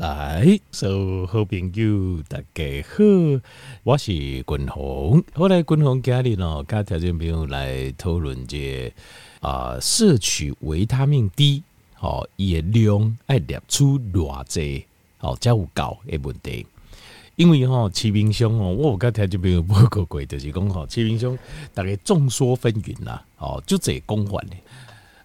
[0.00, 3.04] 来，所有好朋友大家好，
[3.82, 5.22] 我是君鸿。
[5.34, 8.90] 后来君鸿家里呢，跟条件朋友来讨论这
[9.40, 11.62] 啊，摄取维他命 D
[11.98, 14.86] 哦，伊的量爱摄出偌济
[15.18, 16.66] 哦，才有够的问题。
[17.36, 21.38] 因为吼，市面上哦，我有跟条件朋友报告过，就是讲吼，市面上
[21.74, 24.56] 大概众说纷纭啦，哦，就这公法的。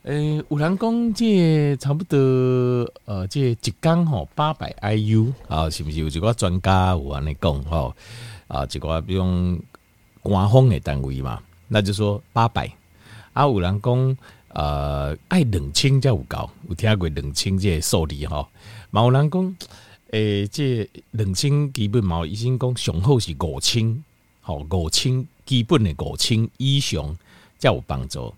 [0.06, 2.16] 诶、欸，有人讲这差不多，
[3.06, 7.92] 呃，这一缸吼八百 IU 啊，是不是有一个专家有安尼讲吼？
[8.48, 9.60] 啊，一个比如
[10.22, 12.72] 官方的单位嘛，那就说八百。
[13.34, 14.18] 啊，有人讲
[14.50, 18.48] 呃，爱两千才有够，有听过两千这数字吼？
[18.92, 19.56] 嘛有人讲，
[20.12, 24.04] 诶、欸，这两千基本嘛，医生讲上好是五千，
[24.42, 27.18] 吼五千基本的五千以上
[27.58, 28.32] 才有帮助。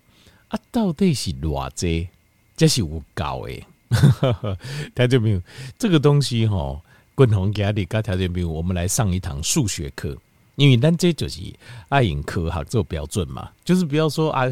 [0.48, 2.08] 啊，到底是偌济？
[2.56, 3.64] 这是有够诶，
[4.92, 5.40] 条件没有，
[5.78, 6.80] 这个东西吼，
[7.14, 10.16] 共同家里跟条件朋友，我们来上一堂数学课，
[10.56, 11.40] 因为咱这就是
[11.88, 14.44] 爱用科学做标准嘛，就是不要说啊，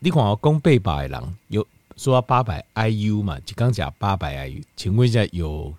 [0.00, 1.64] 你看我讲八百人有
[1.96, 5.72] 说八百 IU 嘛，就刚讲八百 IU，请问一下有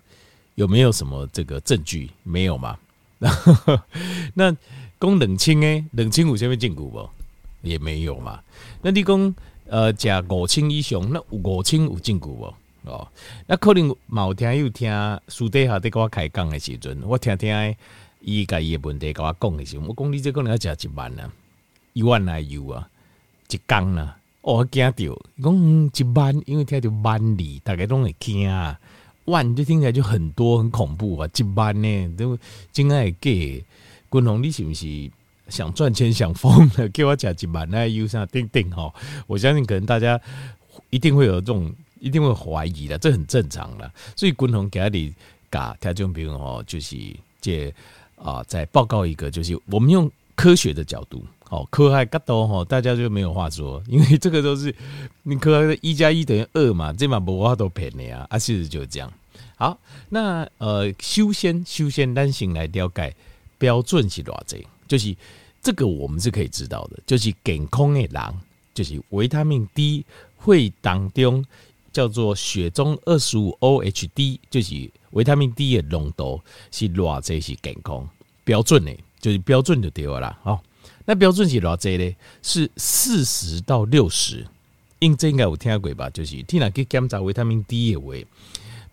[0.54, 2.08] 有没有什么这个证据？
[2.22, 2.78] 没有嘛？
[4.32, 4.50] 那
[4.98, 7.06] 讲冷清诶，冷清有啥物证据不？
[7.60, 8.40] 也没有嘛？
[8.80, 9.34] 那你讲？
[9.68, 12.54] 呃，食五千以上，那五千有证据无？
[12.84, 13.08] 哦，
[13.48, 14.88] 那可能某天有听
[15.26, 17.76] 私底下在跟我开讲的时阵，我听听
[18.20, 21.32] 伊家伊的问题跟我讲的时候，我讲你这可能要食一万啊，
[21.94, 22.88] 一万来有啊，
[23.50, 24.94] 一缸啊，我惊到，
[25.42, 28.78] 讲一万，因为听着万里，大家拢会惊啊，
[29.24, 32.38] 万就听起来就很多很恐怖啊，一万呢都
[32.72, 33.64] 真爱给，
[34.12, 35.10] 君宏你是不是？
[35.48, 38.92] 想赚钱想疯了，给我讲几万那 U 上定定哈，
[39.26, 40.20] 我相信可能大家
[40.90, 43.90] 一定会有这种，一定会怀疑的，这很正常的。
[44.14, 45.14] 所以共同给你
[45.50, 46.96] 讲条件比如哦，就是
[47.40, 47.72] 这
[48.16, 54.74] 啊，再报告一个，就是我们用科学的角度，哦，科学角度哈，大家就没有话说，因为这个都是
[55.22, 59.12] 你科学的一加一等于二嘛，这嘛无法度骗你啊，啊，事实就是这样。
[59.56, 59.78] 好，
[60.10, 63.14] 那呃，修仙修仙单行来了解
[63.56, 64.66] 标准是偌济。
[64.86, 65.14] 就是
[65.62, 66.98] 这个，我们是可以知道的。
[67.06, 68.34] 就是健康的人，
[68.74, 70.04] 就是维他命 D
[70.36, 71.44] 会当中
[71.92, 78.08] 叫做血中二十五 OHD，就是维他命 D 的浓度是偌济是健康
[78.44, 80.38] 标准的，就是标准就对了啦。
[80.42, 80.62] 好，
[81.04, 82.16] 那标准是偌济呢？
[82.42, 84.46] 是四十到六十，
[85.00, 86.08] 应这应该有听过吧？
[86.10, 88.26] 就是听人去检查维他命 D 的位。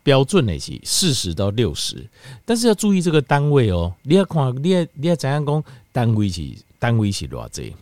[0.02, 2.06] 标准的是四十到六十，
[2.44, 3.96] 但是要注意这个单位哦。
[4.02, 5.64] 你要看，你要你要怎样讲？
[5.94, 6.42] 单位是
[6.80, 7.74] 单位是偌济？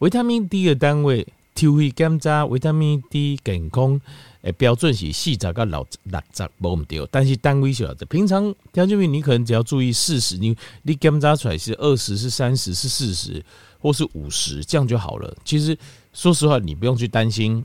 [0.00, 3.98] 维他命 D 的单位，抽血检查维他命 D 健康
[4.42, 7.08] 诶，标准是四十到六六十，无毋对。
[7.10, 8.04] 但是单位是偌济？
[8.06, 13.42] 平常条件你可能只要注意四十，你你检查出来是二十，是三十，是四十，
[13.78, 15.34] 或是五十，这样就好了。
[15.44, 15.78] 其实
[16.12, 17.64] 说实话，你不用去担心。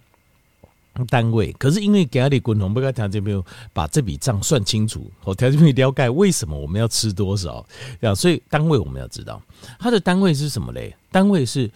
[1.05, 7.65] 单位，可是因为给阿里滚红不该条件没有把这笔账算清楚，和条件没有了解为什么我们要吃多少，
[8.01, 9.41] 这样，所以单位我们要知道，
[9.79, 10.95] 它的单位是什么嘞？
[11.11, 11.69] 单位是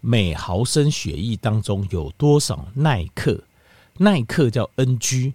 [0.00, 3.40] 每毫升血液当中有多少耐克，
[3.98, 5.32] 耐克叫 Ng。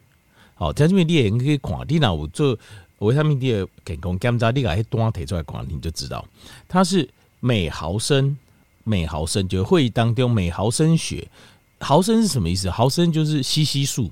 [0.55, 2.57] 好，条件没你也可以看，你那我做
[2.99, 6.25] 维他命 D 的健康检查，你把那单提出来看，你就知道
[6.67, 7.09] 它是
[7.39, 8.37] 每毫升，
[8.83, 11.27] 每毫升就会议当中每毫升血。
[11.79, 12.69] 毫升是什么意思？
[12.69, 14.11] 毫升就是 CC 数，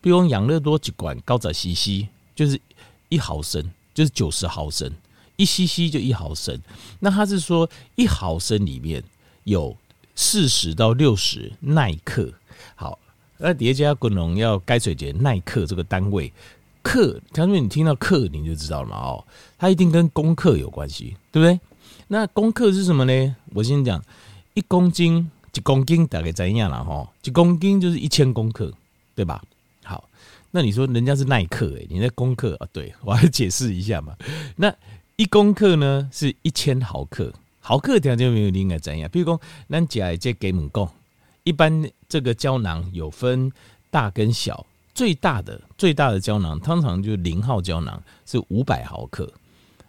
[0.00, 2.60] 比如养乐多几罐高仔 CC 就是
[3.08, 4.92] 一毫升，就是九十毫升，
[5.36, 6.60] 一 CC 就一毫升。
[7.00, 9.02] 那他是说一毫升里面
[9.44, 9.74] 有
[10.14, 12.30] 四十到六十耐克。
[12.74, 12.98] 好，
[13.38, 16.30] 那叠加滚龙要该水节耐克这个单位
[16.82, 19.24] 克，他说你听到克你就知道了嘛哦，
[19.58, 21.58] 它一定跟公克有关系，对不对？
[22.08, 23.36] 那公克是什么呢？
[23.54, 24.04] 我先讲
[24.52, 25.30] 一公斤。
[25.56, 27.10] 一公斤大概怎样了哈？
[27.22, 28.70] 一公斤就是一千公克，
[29.14, 29.42] 对吧？
[29.82, 30.06] 好，
[30.50, 32.68] 那你说人家是耐克诶，你在公克啊？
[32.72, 34.14] 对，我来解释一下嘛。
[34.56, 34.74] 那
[35.16, 39.08] 一公克呢是一千毫克，毫克条件没有你应该怎样？
[39.10, 39.40] 比如说
[39.70, 40.86] 咱讲这给们讲，
[41.44, 43.50] 一般这个胶囊有分
[43.90, 49.32] 大跟小，最大的最大的胶囊通常就是零号胶囊是五百毫克。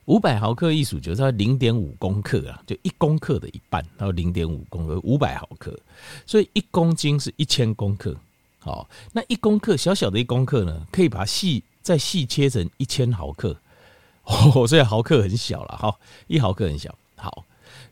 [0.08, 5.78] 五百毫克一数就是它零点五公克啊，就一公克的一半，到零点五公克，五百毫克，
[6.26, 8.16] 所以一公斤是一千公克。
[8.60, 13.56] 好，那一公克小小的一公克呢，可以把细再细切成一千毫克。
[14.24, 15.96] 哦，所以毫克很小了哈，
[16.28, 16.94] 一毫克很小。
[17.16, 17.44] 好，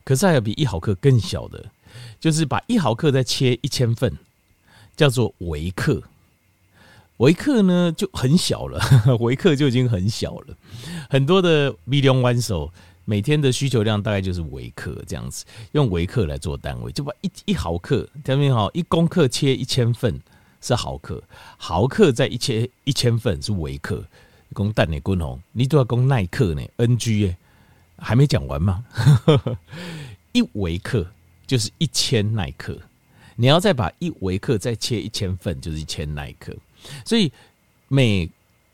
[0.03, 1.65] 可是还有比一毫克更小的，
[2.19, 4.17] 就是把一毫克再切一千份，
[4.95, 6.01] 叫做微克。
[7.17, 8.79] 维克呢就很小了，
[9.21, 10.57] 维克就已经很小了。
[11.09, 12.71] 很多的 million one 手
[13.05, 20.19] 每天的需求量大概就是微克这样子，用微克来做单位，就把一一毫克，听没好，一公克切一千份
[20.59, 21.23] 是毫克，
[21.57, 24.03] 毫克再一切一千份是微克。
[24.53, 27.37] 讲蛋的滚红，你都要讲耐克呢？NG 耶，
[27.97, 28.85] 还没讲完吗？
[30.31, 31.05] 一微克
[31.45, 32.77] 就是一千耐克，
[33.35, 36.55] 你要再把一微克再切一千份，就是一千耐克。
[37.05, 37.31] 所以
[37.87, 38.29] 每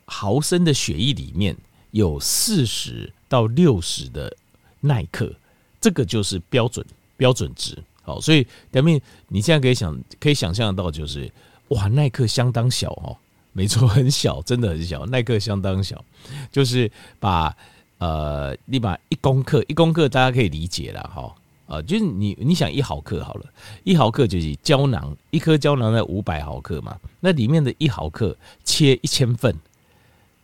[0.06, 1.56] 毫升的血液里面
[1.92, 4.36] 有四十到六十的
[4.80, 5.34] 耐克，
[5.80, 6.86] 这个就是标准
[7.18, 7.78] 标准值。
[8.04, 11.31] 好，所以表面你现在可以想可以想象到，就是
[11.69, 13.18] 哇，耐克相当小哦。
[13.54, 16.04] 没错，很小，真的很小，耐克相当小，
[16.52, 17.54] 就是把
[17.98, 21.36] 呃，你把一公克，一公克大家可以理解了哈，
[21.72, 23.46] 啊，就是你你想一毫克好了，
[23.84, 28.36] 一毫克就是胶囊，一颗胶囊在五百毫克嘛，那里面的一毫克
[28.66, 29.56] 切一千份，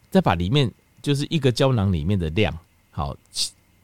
[0.09, 0.71] 再把里面
[1.01, 2.57] 就是一个胶囊里面的量，
[2.91, 3.15] 好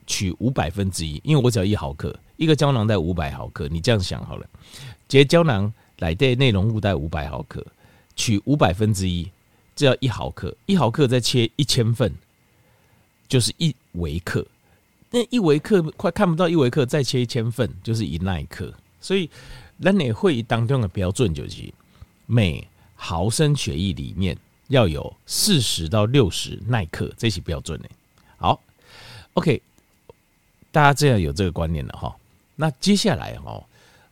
[0.08, 4.48] 取五百分之一，因为我只要一毫克，一个胶囊在五百毫克，你这样想好了，
[5.08, 7.66] 结胶囊来的内容物在五百毫克。
[8.16, 9.28] 取五百分之一，
[9.76, 12.14] 这要一毫克，一毫克再切一千份，
[13.28, 14.46] 就是一微克。
[15.14, 18.74] 那一微克快看不到一微克，再切一千份就是一奈克。
[19.00, 19.30] 所以，
[19.78, 21.72] 那你会议当中的标准就是
[22.26, 24.36] 每毫升血液里面
[24.70, 27.90] 要有四十到六十奈克，这些标准的。
[28.38, 28.60] 好
[29.36, 29.62] ，OK，
[30.72, 32.14] 大家这样有这个观念了哈。
[32.56, 33.64] 那接下来哈，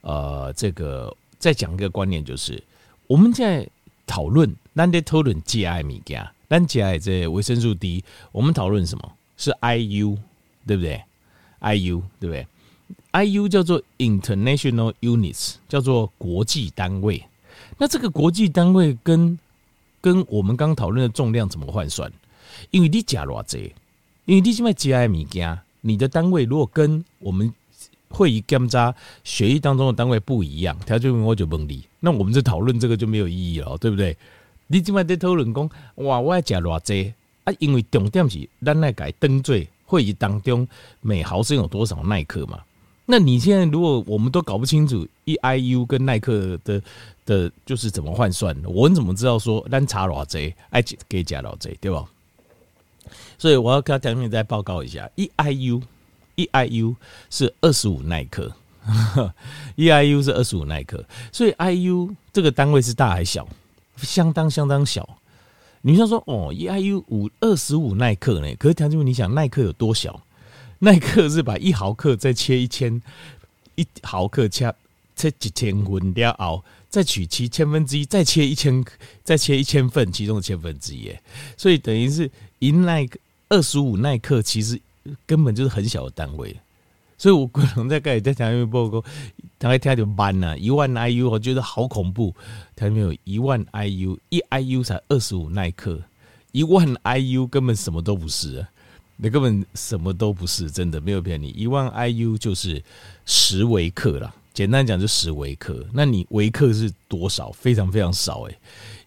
[0.02, 2.64] 呃，这个再讲一个观念，就是
[3.08, 3.68] 我们在。
[4.08, 9.14] 讨论，咱在讨论 GI 物件，咱 GI 这维生素 D，我们讨论什么？
[9.38, 10.18] 是 IU，
[10.66, 11.02] 对不对
[11.62, 12.48] ？IU 对不对
[13.14, 17.24] ？IU 叫做 International Units，叫做国际单位。
[17.78, 19.38] 那这个国际单位跟
[20.00, 22.12] 跟我们刚讨论的重量怎么换算？
[22.70, 23.74] 因为你加偌济，
[24.26, 27.52] 因为你现在 GI 物件，你的单位如果跟我们
[28.10, 28.94] 会议检查
[29.24, 31.84] 血液当中的单位不一样，他就问我就问你。
[32.00, 34.16] 那我们这讨论这个就没有意义了，对不对？
[34.68, 37.14] 你今晚在讨论讲，哇，我要加偌济
[37.46, 37.54] 啊？
[37.60, 40.66] 因为重点是咱来改登最会议当中
[41.02, 42.60] 每毫升有多少耐克嘛？
[43.06, 46.82] 那你现在如果我们都搞不清楚一 IU 跟耐克的
[47.26, 52.06] 的，就是怎么换算的，我们怎么知道说咱查偌济爱给加偌济，对吧？
[53.38, 55.82] 所以我要跟他讲，再报告一下，一 IU
[56.36, 56.96] 一 IU
[57.30, 58.50] 是二十五耐克。
[59.76, 63.48] 一 IU 是二十五耐克，所以 IU 这个单位是大还小？
[63.98, 65.08] 相当相当小。
[65.82, 68.56] 你像说哦，一 IU 五二十五耐克呢？
[68.56, 70.22] 可是条件你想耐克有多小？
[70.80, 73.02] 耐克是把一毫克再切一千，
[73.76, 74.74] 一毫克切
[75.16, 78.84] 切几千分掉熬，再取其千分之一，再切一千，
[79.24, 81.12] 再切一千份，其中的千分之一。
[81.58, 82.30] 所以等于是
[82.60, 83.20] 一耐克
[83.50, 84.80] 二十五耐克，其实
[85.26, 86.56] 根本就是很小的单位。
[87.22, 89.04] 所以，我可能在盖在台面报告，
[89.60, 90.58] 大概听就慢了。
[90.58, 92.34] 一万 IU，我觉得好恐怖。
[92.76, 96.02] 台面有一万 IU，一 IU 才二十五耐克，
[96.52, 98.66] 一万 IU 根本什么都不是！
[99.18, 101.54] 你根本什么都不是，真的没有骗你。
[101.56, 102.84] 一万 IU 就是
[103.24, 105.86] 十微克啦，简单讲就十微克。
[105.94, 107.52] 那你微克是多少？
[107.52, 108.58] 非常非常少诶。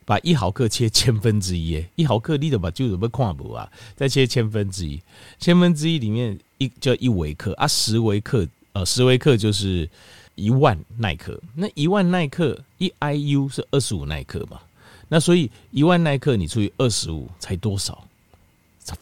[0.05, 3.69] 把一毫克切千分之一，诶，一毫克你都把就怎么看不啊？
[3.97, 5.01] 再切千分之一，
[5.41, 6.39] 千分之一里面。
[6.65, 9.89] 一叫一维克啊，十维克，呃，十维克就是
[10.35, 11.41] 一万耐克。
[11.55, 14.61] 那一万耐克一 IU 是二十五耐克嘛？
[15.09, 18.03] 那所以一万耐克你除以二十五才多少？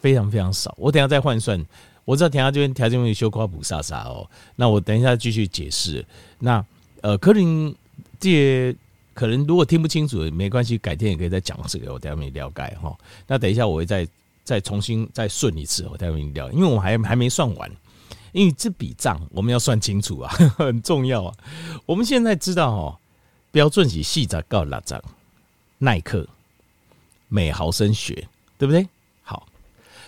[0.01, 0.75] 非常非常少。
[0.79, 1.65] 我等下再换算。
[2.05, 4.29] 我知道等下这边条件会修夸补啥啥哦。
[4.57, 6.05] 那我等一下继续解释。
[6.41, 6.65] 那
[7.01, 7.75] 呃，可能
[8.19, 8.77] 这些
[9.15, 11.93] 可能如果听不清楚也没关系，改天也可以再讲这个。
[11.93, 12.97] 我等下没了解哈。
[13.27, 14.07] 那等一下我会再。
[14.45, 17.71] 再重新再顺一次，我再跟你聊，因为我还还没算完，
[18.33, 21.35] 因为这笔账我们要算清楚啊， 很重要啊。
[21.87, 22.99] 我们现在知道哦，
[23.51, 25.01] 标准是四十到六十
[25.79, 26.27] 耐克
[27.29, 28.89] 每毫升血，对不对？
[29.23, 29.47] 好，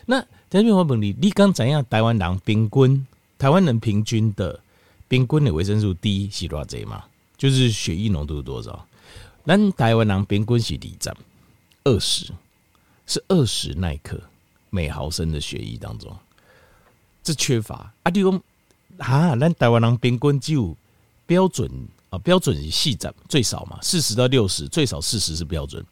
[0.07, 1.85] 那台湾我问你，你刚怎样？
[1.89, 3.07] 台湾人平均，
[3.39, 4.61] 台湾人平均的
[5.09, 7.05] 平均的维生素 D 是多少嘛？
[7.37, 8.87] 就是血液浓度多少？
[9.45, 11.15] 咱台湾人平均是二十，
[11.85, 12.33] 二十。
[13.07, 14.21] 是二十耐克
[14.71, 16.15] 每毫升的血液当中，
[17.23, 18.11] 这缺乏啊！
[18.11, 18.43] 你讲
[18.99, 20.77] 啊，咱台湾人平均只有
[21.27, 21.71] 标准
[22.11, 25.85] 啊，标准是四十最少嘛，四十到六十，最少四十是标准，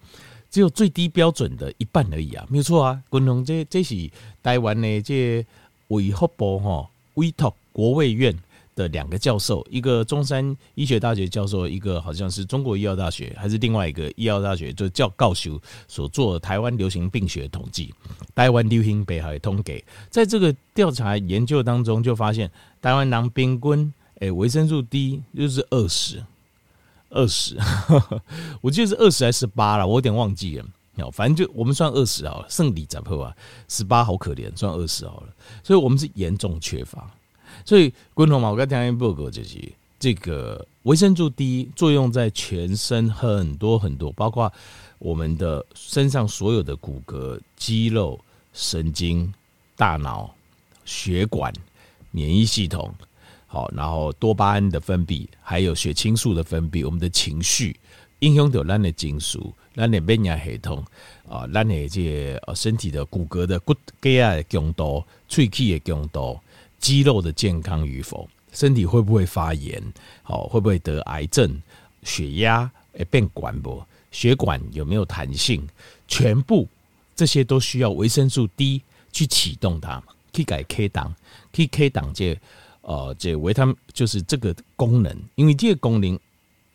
[0.50, 3.02] 只有最低标准的一半而已啊，没有错啊。
[3.10, 4.10] 军红这这是
[4.42, 5.44] 台湾的这
[5.88, 8.36] 卫福部哈委托国卫院
[8.74, 17.94] 的两个教授，一个中山医学大学教授，一个好像是中国医药大学，还是另外一个医药大学，就教教修所做的台湾流行病学统计，
[18.34, 22.50] 台湾流行病学统计，在这个调查研究当中，就发现
[22.80, 26.24] 台湾人平均诶维生素 D 就是二十，
[27.10, 27.58] 二十，
[28.62, 30.66] 我记得是二十还是十八了，我有点忘记了。
[31.10, 33.34] 反正就我们算二十好了，圣礼杂破啊，
[33.66, 35.28] 十八好可怜，算二十好了，
[35.64, 37.10] 所以我们是严重缺乏。
[37.64, 39.58] 所以共同嘛，我刚听一报告就是，
[39.98, 44.52] 这个维生素 D 作用在全身很多很多，包括
[44.98, 48.18] 我们的身上所有的骨骼、肌肉、
[48.52, 49.32] 神经、
[49.76, 50.34] 大脑、
[50.84, 51.52] 血管、
[52.10, 52.92] 免疫系统，
[53.46, 57.76] 好，然后多巴胺的分泌，还有血清素的分泌，我们的情绪，
[58.20, 59.52] 影响到咱的金属。
[59.74, 60.84] 咱的免疫系统
[61.26, 66.38] 啊，咱的这呃身体的骨骼的骨骼啊的强度、喙齿的强度、
[66.82, 69.82] 肌肉的健康与否，身体会不会发炎？
[70.22, 71.62] 好，会不会得癌症？
[72.02, 73.82] 血压诶变管不？
[74.10, 75.66] 血管有没有弹性？
[76.06, 76.68] 全部
[77.16, 80.02] 这些都需要维生素 D 去启动它，
[80.34, 81.14] 去改 K 档，
[81.52, 82.38] 去 K 档这
[82.82, 86.18] 呃这维他就是这个功能，因为这个功能。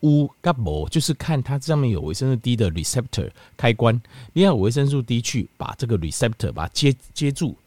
[0.02, 4.00] 乌嘎摩就是看它上面有维生素 D 的 receptor 开关，
[4.32, 7.58] 你要维生素 D 去把这个 receptor 把它接接住，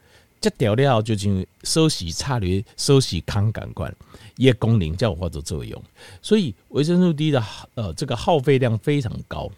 [0.40, 3.94] 接掉了就进入收息差率收息抗感官，
[4.36, 5.82] 一个功能叫化做作用。
[6.22, 7.44] 所以维生素 D 的
[7.74, 9.50] 呃这个耗费量非常高，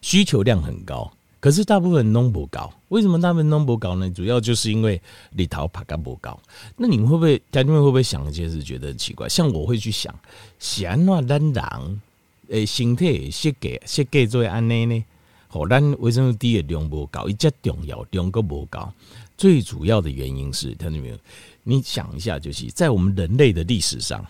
[0.00, 1.12] 需求量很高。
[1.38, 4.10] 可是大部分弄不高，为什么大部分弄不高呢？
[4.10, 5.00] 主要就是因为
[5.32, 6.36] 里头爬干不高。
[6.76, 9.28] 那你们会不会家人们会不会想一件事，觉得很奇怪？
[9.28, 10.12] 像我会去想，
[10.58, 12.00] 想那咱人
[12.48, 15.04] 诶，身体设计设计做安内呢？
[15.46, 18.92] 好，咱维生素 D 的量不高，一只重要量个不高。
[19.36, 21.18] 最主要的原因是，听到没有？
[21.64, 24.24] 你想一下，就是在我们人类的历史上，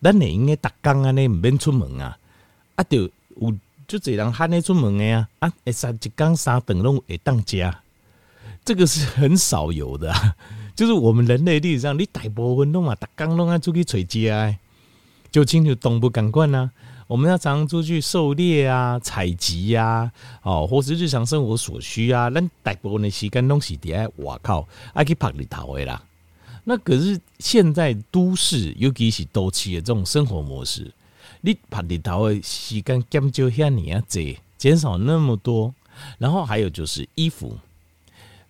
[0.00, 2.16] 咱你应该打工安内唔免出门啊，
[2.76, 3.02] 啊就
[3.40, 3.54] 有。
[3.88, 7.82] 就这人喊你出门的呀，啊，会三一缸三顿拢会当家，
[8.64, 10.10] 这个是很少有的。
[10.74, 14.56] 就是我们人类历史上，你大部分拢嘛，逐工拢啊出去找家，
[15.30, 16.70] 就亲像动物感官啊。
[17.12, 26.02] 我们要常常出去狩猎啊、采集呀，哦，或是日常生活所需啊，咱大部分的时间拢是伫外口爱去晒日头的啦。
[26.64, 30.90] 那可是现在都市，尤其是都市的这种生活模式。
[31.42, 35.74] 你晒日头的时间减少遐尔啊济，减少那么多。
[36.16, 37.58] 然后还有就是衣服，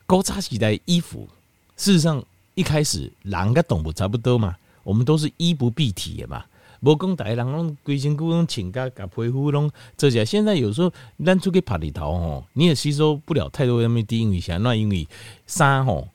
[0.07, 1.29] 古早时代衣服，
[1.77, 4.55] 事实上一开始人跟动物差不多嘛，
[4.85, 6.45] 我们都是衣不蔽体的嘛。
[6.83, 10.25] 无讲大个人拢规身躯拢穿甲甲皮肤拢这些。
[10.25, 10.93] 现在有时候
[11.25, 14.57] 咱出去晒日头吼，你也吸收不了太多维他命 D，因为啥？
[14.59, 15.09] 那因为
[15.47, 16.09] 衫吼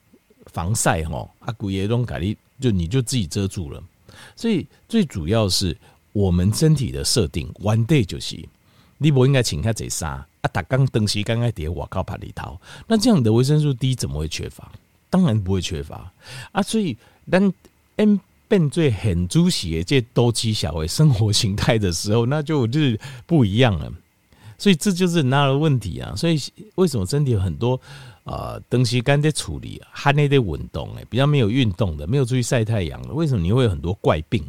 [0.46, 3.82] 防晒吼啊，规个拢甲你就你就自己遮住了。
[4.36, 5.76] 所以最主要是。
[6.14, 8.36] 我们身体的设定，one day 就是
[8.96, 10.50] 你不应该请他这啥啊？
[10.52, 12.58] 打刚登西刚刚点我靠，帕里头，
[12.88, 14.72] 那这样的维生素 D 怎么会缺乏？
[15.10, 16.10] 当然不会缺乏
[16.50, 16.60] 啊！
[16.60, 16.96] 所以
[17.30, 17.52] 咱
[17.96, 23.92] N 变最很主席这多期小为生活形态的时候，那就就是不一样了。
[24.56, 26.12] 所以这就是很大的问题啊！
[26.16, 26.36] 所以
[26.74, 27.80] 为什么身体有很多
[28.24, 34.44] 呃东西干在处理，还得得运动哎，比较没有运动的，没有出去晒太阳的，为什么你会有很多怪病？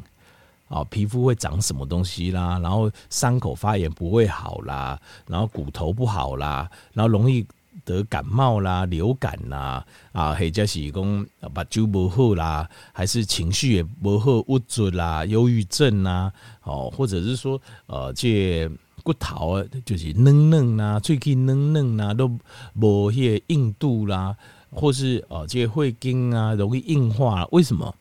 [0.68, 2.58] 啊，皮肤会长什么东西啦？
[2.58, 7.46] 然后伤口发炎不会好啦，然后骨头不好啦，然后容易
[7.86, 16.32] 得感冒啦、流感啦，啊，或者是讲把酒不好啦，还是情绪也不好、郁卒啦、忧郁症啦，
[16.64, 18.70] 哦，或者是说呃，这
[19.04, 22.30] 骨头，就是嫩嫩呐，最近嫩嫩呐，都
[22.76, 24.36] 无些硬度啦，
[24.72, 27.96] 或是呃，这会筋啊，容易硬化，为什么？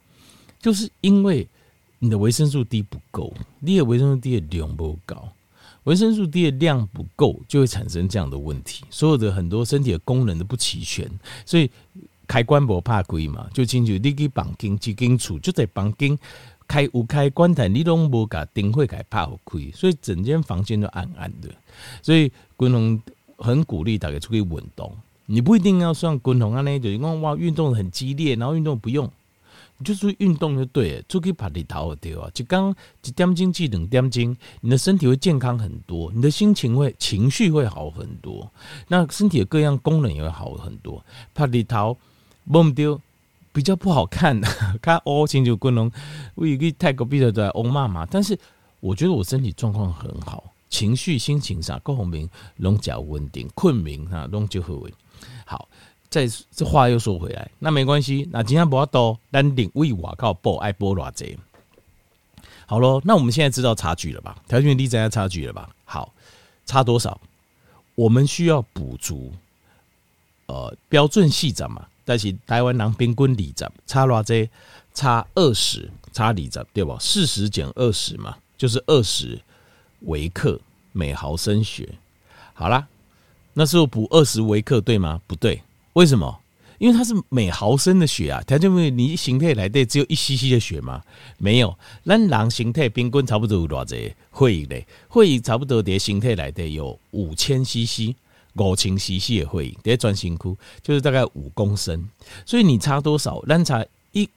[0.61, 1.49] 就是因为。
[2.01, 5.17] 你的维生素 D 不够，你的维生素 D 的量不够，
[5.85, 8.85] 维生素 D 的量不够，就会产生这样的问题。
[8.91, 11.09] 所有的很多身体的功能都不齐全，
[11.47, 11.71] 所以
[12.27, 16.19] 开关不怕开嘛，就进去你去绑紧几根杵，就在绑紧
[16.67, 21.49] 开有开关台，你都无把灯会开怕开，所以整间房间都暗暗的。
[22.03, 23.01] 所以滚龙
[23.39, 24.95] 很鼓励大家出去运动，
[25.25, 29.11] 你不一定要像滚龙啊那种，因为哇运动很激烈，然后运动不用。
[29.85, 38.51] 就是运动就对了，出去趴里头对啊，就刚一点钟至两点钟，你的身体会健康很多，你的心情会情绪会好很多，
[38.89, 41.05] 那身体的各样功能也会好很多。
[41.33, 41.97] 趴里头
[42.47, 43.01] 忘丢
[43.53, 44.41] 比较不好看，
[44.83, 45.91] 看哦，亲就滚龙，
[46.35, 48.37] 我一个泰国比的在欧妈妈，但是
[48.81, 54.75] 我觉得我身体状况很好，情绪心情上各方面拢较稳定，困眠啊拢就好。
[55.47, 55.69] 好。
[56.11, 61.39] 再这话又说回来，那没关系，那今天不要多，咱定位外靠报爱报偌济。
[62.67, 64.37] 好喽，那我们现在知道差距了吧？
[64.47, 65.71] 条件力增加差距了吧？
[65.85, 66.13] 好，
[66.67, 67.21] 差多少？
[67.95, 69.33] 我们需要补足，
[70.47, 74.49] 呃，标准四十嘛，但是台湾人平均二十，差偌济？
[74.95, 76.97] 差二十，差二十对吧？
[77.01, 79.41] 四十减二十嘛，就是二十
[80.01, 80.61] 微克
[80.93, 81.89] 每毫升血。
[82.53, 82.87] 好啦，
[83.55, 85.21] 那时候补二十微克对吗？
[85.27, 85.63] 不对，
[85.99, 86.39] 为什么？
[86.79, 91.03] 因为它是每毫升的血啊，条件没有你形态来的只有一 cc 的血吗？
[91.39, 93.97] 没有，咱人形态平均差不多有多少？
[94.31, 98.15] 会议嘞，会议差不多的形态来的有五千 cc，
[98.55, 102.09] 五千 cc 的会议在专心库就是大概五公升，
[102.47, 103.43] 所以你差多少？
[103.49, 104.29] 咱差一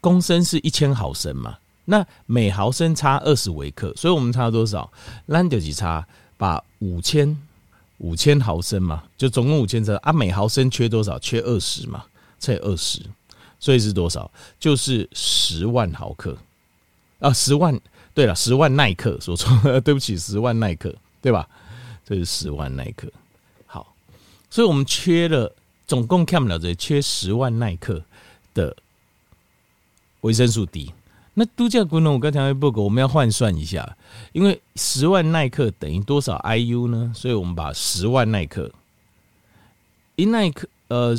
[0.00, 4.88] 公升是一千毫升嘛，那每毫升差二十微克，所以我们差多少？
[5.26, 6.06] 咱就是差
[6.36, 7.36] 把五千。
[7.98, 11.18] 五千毫升嘛，就总共五千升啊，每毫升缺多少？
[11.18, 12.04] 缺二十嘛，
[12.38, 13.00] 才二十，
[13.60, 14.30] 所以是多少？
[14.58, 16.36] 就是十万毫克
[17.20, 17.78] 啊，十万。
[18.14, 21.48] 对了，十万奈克，说错了，对不起，十万奈克，对吧？
[22.04, 23.06] 这是十万奈克。
[23.64, 23.94] 好，
[24.50, 25.54] 所以我们缺了，
[25.86, 28.02] 总共看不了这，缺十万奈克
[28.54, 28.76] 的
[30.22, 30.92] 维生素 D。
[31.38, 33.96] 那度假功能，我刚才报告，我们要换算一下，
[34.32, 37.12] 因为十万奈克等于多少 IU 呢？
[37.14, 38.68] 所以我们把十万奈克
[40.16, 41.14] 一奈克呃，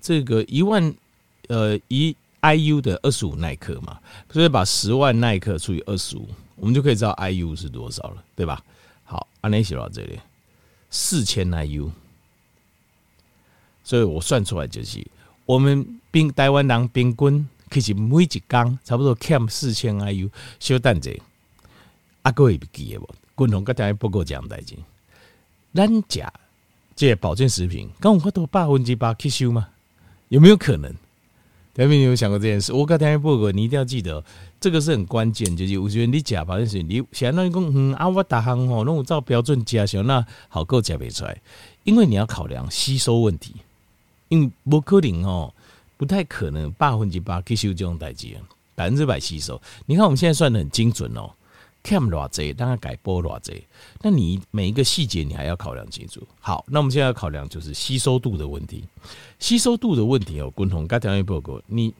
[0.00, 0.94] 这个一万
[1.48, 3.98] 呃一 IU 的二十五奈克嘛，
[4.32, 8.64] 所以把十万奈克除以二十五，我们就可以知道 IU 是多少了，对吧？
[9.04, 10.18] 好，按那写到这里，
[10.88, 11.90] 四千 IU，
[13.84, 15.06] 所以我算出来就是
[15.44, 17.46] 我们兵台湾人平均。
[17.70, 21.10] 其实每一缸差不多欠四千 IU，小等者，
[22.22, 23.08] 啊，各位记得不？
[23.34, 24.74] 共同跟大家报告这样代志。
[25.72, 26.24] 咱食
[26.96, 29.68] 这保健食品，刚我都百分之百吸收吗？
[30.28, 30.92] 有没有可能？
[31.72, 32.72] 大家有没有想过这件事？
[32.72, 34.24] 我跟大家报告，你一定要记得，
[34.60, 35.56] 这个是很关键。
[35.56, 41.40] 就是我觉得你食保健食品，你想那你讲嗯啊，我大项吼，那我照标准加小，那好够吃不出来，
[41.84, 43.54] 因为你要考量吸收问题，
[44.28, 45.54] 因为不可能哦。
[45.98, 48.34] 不太可能百分之百吸收这种代志，
[48.74, 49.60] 百分之百吸收。
[49.84, 51.30] 你看我们现在算得很精准哦
[51.82, 53.64] ，cam 偌济，当然改波偌济。
[54.00, 56.26] 那你每一个细节你还要考量清楚。
[56.40, 58.84] 好，那我们现在要考量就是吸收度的问题。
[59.40, 61.92] 吸收度的问题哦，共同刚才报告你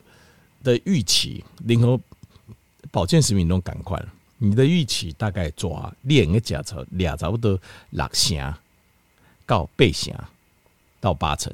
[0.63, 2.01] 的预期，任何
[2.91, 4.01] 保健食品都赶快，
[4.39, 7.59] 你的预期大概抓两个假设，俩差不多
[7.91, 8.55] 六成
[9.45, 10.15] 到八成
[11.01, 11.53] 到八成。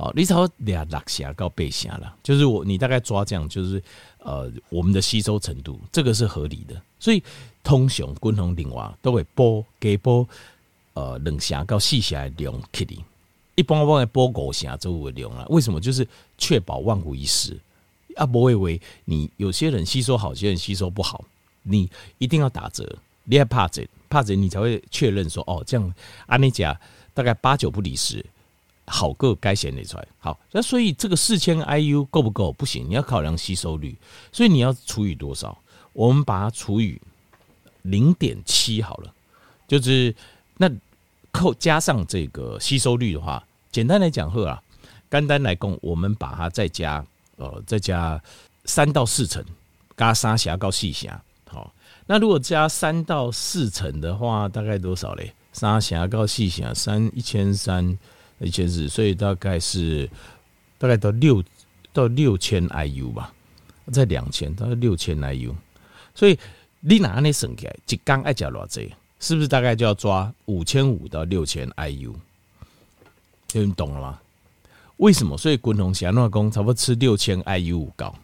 [0.00, 3.82] 好，你超俩六成到八成了，就是我你大概抓这样，就是
[4.20, 6.80] 呃我们的吸收程度，这个是合理的。
[6.98, 7.22] 所以
[7.62, 10.26] 通常均衡另外都会补给补
[10.94, 13.04] 呃两成到四成的量给你，
[13.56, 15.44] 一般我会补五成左右的量啊。
[15.50, 15.78] 为什么？
[15.78, 16.08] 就是
[16.38, 17.54] 确保万无一失
[18.16, 21.22] 啊，不会为你有些人吸收好，有些人吸收不好，
[21.62, 22.90] 你一定要打折，
[23.24, 26.74] 你还怕这怕这，你才会确认说哦，这样按你讲
[27.12, 28.24] 大概八九不离十。
[28.92, 30.06] 好个该显得出来。
[30.18, 32.52] 好，那所以这个四千 IU 够不够？
[32.52, 33.96] 不行，你要考量吸收率，
[34.32, 35.56] 所以你要除以多少？
[35.92, 37.00] 我们把它除以
[37.82, 39.14] 零点七好了，
[39.68, 40.12] 就是
[40.56, 40.68] 那
[41.30, 44.60] 扣加上这个吸收率的话，简单来讲呵啊，
[45.08, 47.04] 简单来供，我们把它再加
[47.36, 48.20] 呃再加
[48.64, 49.44] 三到四成，
[49.96, 51.22] 加三峡到四峡。
[51.46, 51.72] 好，
[52.06, 55.32] 那如果加三到四成的话，大概多少嘞？
[55.52, 57.96] 三峡到四峡，三一千三。
[58.40, 60.08] 一千四，所以大概是
[60.78, 61.44] 大概到六
[61.92, 63.32] 到六千 IU 吧，
[63.92, 65.52] 在两千到六千 IU，
[66.14, 66.38] 所以
[66.80, 72.14] 你拿那省起来，一缸爱加偌济，是不是大概就要抓五千五到六千 IU？
[73.52, 74.20] 你懂了吗？
[74.96, 75.36] 为什么？
[75.36, 78.14] 所以滚龙霞诺公差不多吃六千 IU 五膏，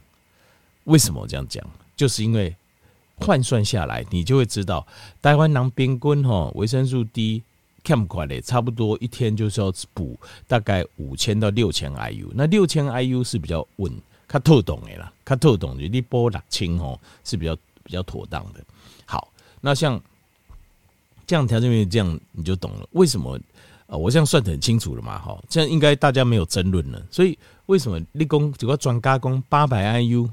[0.85, 1.63] 为什么我这样讲？
[1.95, 2.57] 就是因为
[3.17, 4.87] 换算下来，你就会知道
[5.21, 7.43] 台湾人平均吼维生素 D。
[7.87, 10.19] 看不快嘞，差不多一天就是要补
[10.49, 13.93] 大概五千到六千 IU，那六千 IU 是比较稳，
[14.29, 18.61] 较透懂的啦，较透懂的，你波六千哦是比较比较妥当的。
[19.05, 19.29] 好，
[19.61, 20.03] 那像
[21.29, 23.39] 这样条件，这样你就懂了，为什么
[23.87, 23.97] 啊？
[23.97, 27.01] 我这样算得很清楚了嘛，哈，这样应该大家没有争论了。
[27.09, 30.29] 所以为什么立功只要专加工八百 IU，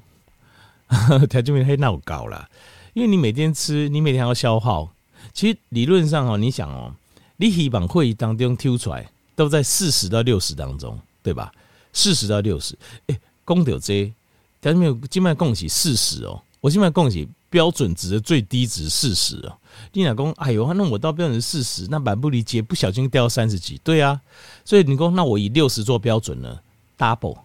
[1.30, 2.50] 条件面还闹高了？
[2.96, 4.90] 因为你每天吃，你每天要消耗，
[5.34, 6.96] 其实理论上哦，你想哦。
[7.44, 11.52] 你希望会议当中挑出来都在四十到六十当中，对吧？
[11.92, 12.74] 四十到六十，
[13.08, 14.10] 哎，公掉这，
[14.62, 19.58] 但是没有今麦恭喜四十哦，我今麦恭喜标准值的最低值四十哦。
[19.92, 24.22] 你老公，哎呦，那我到标准四十，那蛮不理解，不小心掉三十几，对啊。
[24.64, 26.58] 所以你说，那我以六十做标准呢
[26.98, 27.40] ？Double，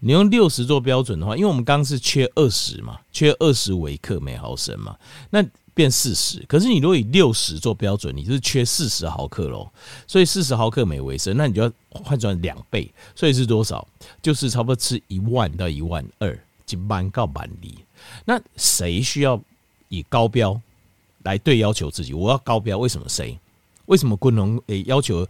[0.00, 4.94] 你用六十做标准的话，因为我们刚刚是缺二十嘛，缺二十微克每毫升嘛，
[5.30, 5.42] 那
[5.74, 6.38] 变四十。
[6.46, 9.70] 可是你如果以六十做标准，你是缺四十毫克喽，
[10.06, 13.86] 所以四十毫克每微升，那你就要换算两倍，所以是多少？
[14.20, 17.68] 就是差不多吃一万到一万二，一万到万二。
[18.24, 19.40] 那谁需要
[19.88, 20.60] 以高标
[21.22, 22.12] 来对要求自己？
[22.12, 23.38] 我要高标，为什么谁？
[23.86, 25.26] 为什么昆农诶要求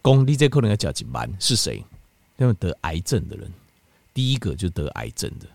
[0.00, 1.30] 公立这可能要加几万？
[1.38, 1.84] 是谁？
[2.38, 3.50] 因为得癌症的人，
[4.12, 5.46] 第一个就得癌症的，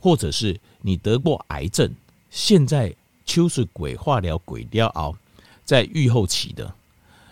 [0.00, 1.94] 或者是你得过癌症，
[2.30, 2.92] 现在
[3.24, 5.16] 手术鬼化疗鬼掉熬，
[5.64, 6.74] 在预后期的，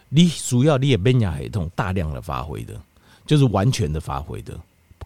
[0.08, 2.80] 你主要你也免疫系统大量的发挥的，
[3.26, 4.58] 就是完全的发挥的，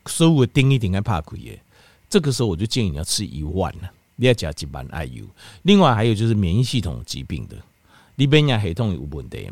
[0.07, 1.61] 所以我盯一盯还怕鬼耶。
[2.09, 5.25] 这个时候我就建议你要吃一万了，你要加几万 IU。
[5.63, 7.57] 另外还有就是免疫系统疾病的，
[8.15, 9.51] 你免疫系统有问题，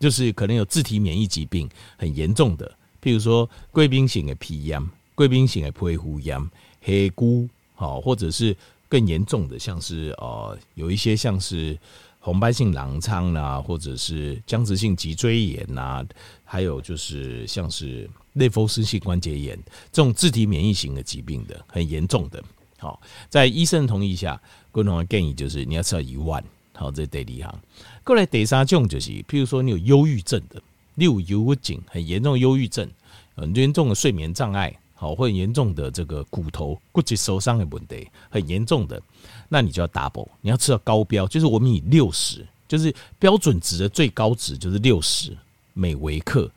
[0.00, 2.70] 就是可能有自体免疫疾病很严重的。
[3.02, 4.82] 譬如说，贵宾型的皮炎、
[5.14, 8.56] 贵宾型的皮肤炎、黑菇，好，或者是
[8.88, 11.78] 更严重的，像是呃，有一些像是
[12.18, 16.04] 红斑性狼疮啦，或者是僵直性脊椎炎呐，
[16.44, 19.58] 还有就是像是类风湿性关节炎
[19.92, 22.42] 这种自体免疫型的疾病的，很严重的。
[22.78, 24.40] 好，在医生同意下，
[24.72, 26.42] 共同的建议就是你要吃到一万。
[26.74, 27.60] 好，这是第二项。
[28.04, 30.62] 过来第三种就是，譬如说你有忧郁症的。
[30.94, 32.90] 六忧郁症很严重，忧郁症
[33.36, 39.00] 很严重的睡眠障碍，好，或很严重的这个骨头骨质受伤的问题，很严重的，
[39.48, 45.36] 那你就要 double，你要吃到高标，就是我们以六十，就是标准值的最高值就是六十
[45.72, 46.50] 每微克，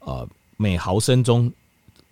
[0.00, 1.50] 呃，每毫升中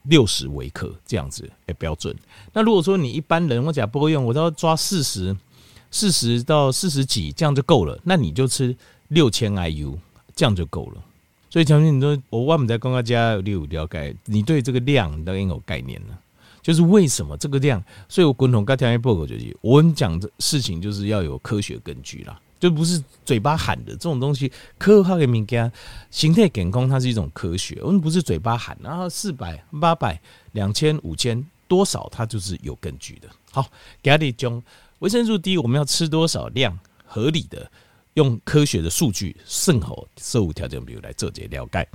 [0.04, 2.16] 六十微克这样子的标准。
[2.54, 5.36] 那如果说你一般人我讲不够用，我都要抓四十，
[5.90, 8.74] 四十到四十几这样就够了，那你就吃
[9.08, 9.98] 六千 IU
[10.34, 11.04] 这样就够了。
[11.50, 16.18] 所以，强兄，你说我万不在公告家有了解，你对这个量都应该有概念了。
[16.60, 17.82] 就是为什么这个量？
[18.08, 24.52] 所以我共同跟条件报告就是，我们讲的事情就是要有科学根据啦，就不是嘴巴喊的这种东西。
[24.76, 25.72] 科学的物件，
[26.10, 30.20] 形态减空，它是一种科学，我们不是嘴巴喊，然后四百、八百、
[30.52, 33.28] 两千、五千多少，它就是有根据的。
[33.50, 33.66] 好，
[34.02, 34.62] 给你讲
[34.98, 37.70] 维生素 D，我们要吃多少量合理的？
[38.18, 41.88] 用科学的数据，甚好生物条件，比如来做这些了解。